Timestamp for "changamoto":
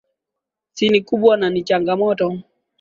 1.63-2.33